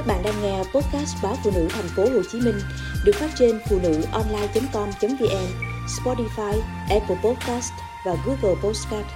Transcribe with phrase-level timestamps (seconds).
[0.00, 2.54] Các bạn đang nghe podcast báo phụ nữ thành phố Hồ Chí Minh
[3.04, 5.46] được phát trên phụ nữ online.com.vn,
[5.86, 7.72] Spotify, Apple Podcast
[8.06, 9.06] và Google Podcast.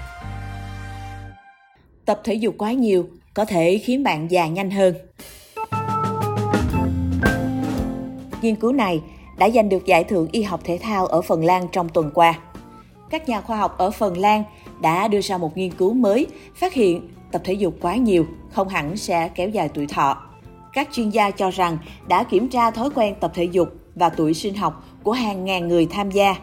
[2.04, 4.94] Tập thể dục quá nhiều có thể khiến bạn già nhanh hơn.
[8.42, 9.02] Nghiên cứu này
[9.38, 12.34] đã giành được giải thưởng y học thể thao ở Phần Lan trong tuần qua.
[13.10, 14.44] Các nhà khoa học ở Phần Lan
[14.80, 18.68] đã đưa ra một nghiên cứu mới phát hiện tập thể dục quá nhiều không
[18.68, 20.33] hẳn sẽ kéo dài tuổi thọ.
[20.74, 21.78] Các chuyên gia cho rằng
[22.08, 25.68] đã kiểm tra thói quen tập thể dục và tuổi sinh học của hàng ngàn
[25.68, 26.34] người tham gia.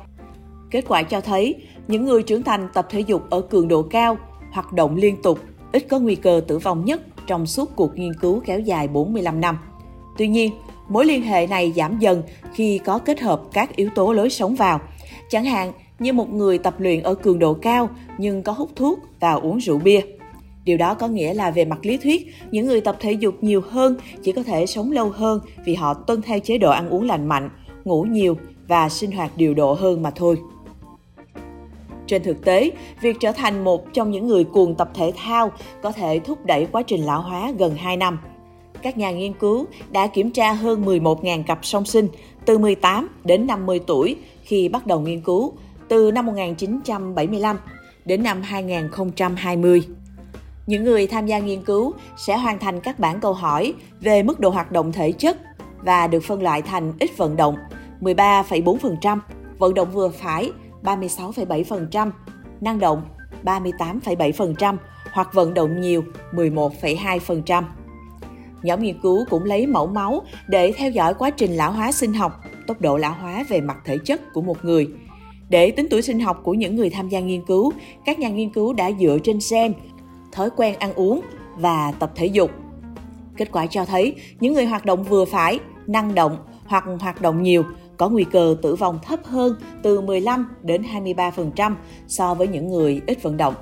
[0.72, 1.56] Kết quả cho thấy,
[1.88, 4.18] những người trưởng thành tập thể dục ở cường độ cao,
[4.52, 5.40] hoạt động liên tục,
[5.72, 9.42] ít có nguy cơ tử vong nhất trong suốt cuộc nghiên cứu kéo dài 45
[9.42, 9.58] năm.
[10.18, 10.52] Tuy nhiên,
[10.90, 12.24] mối liên hệ này giảm dần
[12.54, 14.80] khi có kết hợp các yếu tố lối sống vào.
[15.30, 19.00] Chẳng hạn như một người tập luyện ở cường độ cao nhưng có hút thuốc
[19.20, 20.02] và uống rượu bia.
[20.64, 23.62] Điều đó có nghĩa là về mặt lý thuyết, những người tập thể dục nhiều
[23.70, 27.04] hơn chỉ có thể sống lâu hơn vì họ tuân theo chế độ ăn uống
[27.04, 27.50] lành mạnh,
[27.84, 28.38] ngủ nhiều
[28.68, 30.38] và sinh hoạt điều độ hơn mà thôi.
[32.08, 35.92] Trên thực tế, việc trở thành một trong những người cuồng tập thể thao có
[35.92, 38.20] thể thúc đẩy quá trình lão hóa gần 2 năm.
[38.82, 42.08] Các nhà nghiên cứu đã kiểm tra hơn 11.000 cặp song sinh
[42.46, 45.54] từ 18 đến 50 tuổi khi bắt đầu nghiên cứu
[45.88, 47.58] từ năm 1975
[48.06, 49.84] đến năm 2020.
[50.72, 54.40] Những người tham gia nghiên cứu sẽ hoàn thành các bản câu hỏi về mức
[54.40, 55.38] độ hoạt động thể chất
[55.84, 57.56] và được phân loại thành ít vận động
[58.02, 59.20] 13,4%,
[59.58, 60.52] vận động vừa phải
[60.84, 62.12] 36,7%,
[62.62, 63.02] năng động
[63.44, 64.76] 38,7%
[65.14, 67.64] hoặc vận động nhiều 11,2%.
[68.64, 72.14] Nhóm nghiên cứu cũng lấy mẫu máu để theo dõi quá trình lão hóa sinh
[72.14, 74.88] học, tốc độ lão hóa về mặt thể chất của một người.
[75.50, 77.74] Để tính tuổi sinh học của những người tham gia nghiên cứu,
[78.06, 79.74] các nhà nghiên cứu đã dựa trên gen
[80.32, 81.22] thói quen ăn uống
[81.58, 82.52] và tập thể dục.
[83.38, 87.44] Kết quả cho thấy những người hoạt động vừa phải, năng động hoặc hoạt động
[87.44, 87.64] nhiều
[87.98, 91.76] có nguy cơ tử vong thấp hơn từ 15 đến 23%
[92.08, 93.54] so với những người ít vận động.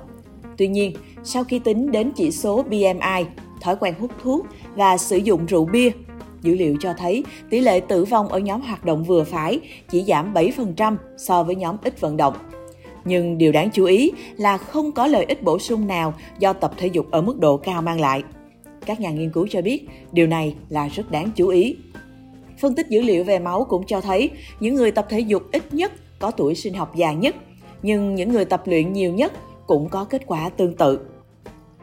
[0.56, 0.92] Tuy nhiên,
[1.24, 3.24] sau khi tính đến chỉ số BMI,
[3.60, 5.90] thói quen hút thuốc và sử dụng rượu bia,
[6.42, 9.60] dữ liệu cho thấy tỷ lệ tử vong ở nhóm hoạt động vừa phải
[9.90, 12.34] chỉ giảm 7% so với nhóm ít vận động.
[13.04, 16.72] Nhưng điều đáng chú ý là không có lợi ích bổ sung nào do tập
[16.76, 18.22] thể dục ở mức độ cao mang lại.
[18.86, 21.76] Các nhà nghiên cứu cho biết điều này là rất đáng chú ý.
[22.58, 24.30] Phân tích dữ liệu về máu cũng cho thấy
[24.60, 27.36] những người tập thể dục ít nhất có tuổi sinh học dài nhất,
[27.82, 29.32] nhưng những người tập luyện nhiều nhất
[29.66, 31.00] cũng có kết quả tương tự.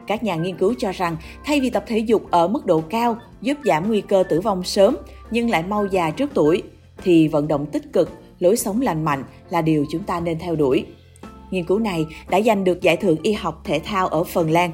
[0.06, 3.16] Các nhà nghiên cứu cho rằng thay vì tập thể dục ở mức độ cao
[3.40, 4.96] giúp giảm nguy cơ tử vong sớm
[5.30, 6.62] nhưng lại mau già trước tuổi,
[7.02, 10.56] thì vận động tích cực, lối sống lành mạnh là điều chúng ta nên theo
[10.56, 10.86] đuổi.
[11.50, 14.70] Nghiên cứu này đã giành được giải thưởng y học thể thao ở Phần Lan.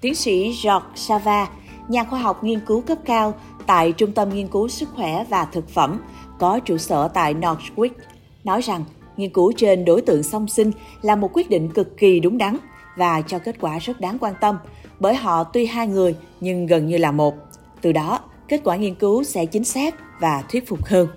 [0.00, 1.48] Tiến sĩ George Sava,
[1.88, 3.34] nhà khoa học nghiên cứu cấp cao
[3.66, 6.00] tại Trung tâm Nghiên cứu Sức khỏe và Thực phẩm
[6.38, 7.90] có trụ sở tại Norwich,
[8.44, 8.84] nói rằng
[9.16, 10.70] nghiên cứu trên đối tượng song sinh
[11.02, 12.56] là một quyết định cực kỳ đúng đắn
[12.96, 14.58] và cho kết quả rất đáng quan tâm
[15.00, 17.34] bởi họ tuy hai người nhưng gần như là một.
[17.80, 21.08] Từ đó, kết quả nghiên cứu sẽ chính xác và thuyết phục hơn.